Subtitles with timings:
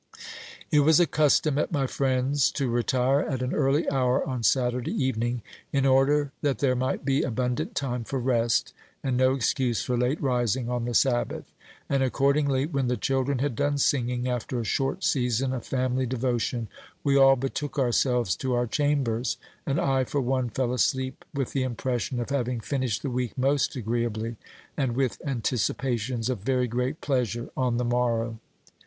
[0.71, 4.93] It was a custom at my friend's to retire at an early hour on Saturday
[4.93, 9.95] evening, in order that there might be abundant time for rest, and no excuse for
[9.95, 11.53] late rising on the Sabbath;
[11.87, 16.67] and, accordingly, when the children had done singing, after a short season of family devotion,
[17.03, 19.37] we all betook ourselves to our chambers,
[19.67, 23.75] and I, for one, fell asleep with the impression of having finished the week most
[23.75, 24.37] agreeably,
[24.75, 28.39] and with anticipations of very great pleasure on the morrow.